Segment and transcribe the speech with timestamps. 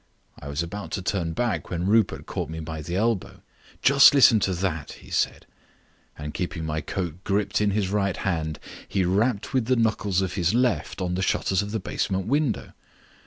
[0.39, 3.43] I was just about to turn back when Rupert caught me by the elbow.
[3.83, 5.45] "Just listen to that," he said,
[6.17, 10.33] and keeping my coat gripped in his right hand, he rapped with the knuckles of
[10.33, 12.71] his left on the shutters of the basement window.